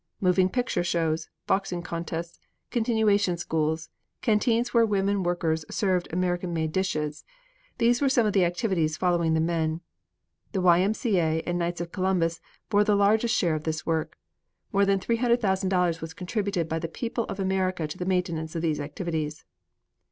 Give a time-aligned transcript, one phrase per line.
[0.19, 2.39] Moving picture shows, boxing contests,
[2.71, 3.91] continuation schools,
[4.23, 7.23] canteens where women workers served American made dishes
[7.77, 9.81] these were some of the activities following the men.
[10.53, 10.81] The Y.
[10.81, 10.95] M.
[10.95, 11.19] C.
[11.19, 11.43] A.
[11.45, 12.41] and Knights of Columbus
[12.71, 14.17] bore the largest share of this work.
[14.73, 18.79] More than $300,000,000 was contributed by the people of America to the maintenance of these
[18.79, 19.45] activities.